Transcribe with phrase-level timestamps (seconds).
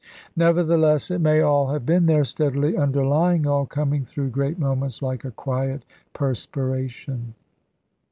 [0.35, 5.23] Nevertheless, it may all have been there, steadily underlying all, coming through great moments, like
[5.23, 7.35] a quiet perspiration.